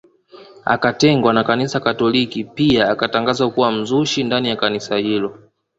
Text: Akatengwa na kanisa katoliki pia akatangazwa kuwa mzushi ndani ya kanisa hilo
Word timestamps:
Akatengwa 0.65 1.33
na 1.33 1.43
kanisa 1.43 1.79
katoliki 1.79 2.43
pia 2.43 2.89
akatangazwa 2.89 3.51
kuwa 3.51 3.71
mzushi 3.71 4.23
ndani 4.23 4.49
ya 4.49 4.55
kanisa 4.55 4.97
hilo 4.97 5.39